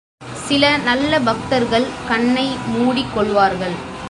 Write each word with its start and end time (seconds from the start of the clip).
சில 0.47 0.77
நல்ல 0.77 1.19
பக்தர்கள் 1.19 1.87
கண்ணை 2.07 2.47
மூடிக் 2.67 3.13
கொள்வார்கள். 3.15 3.75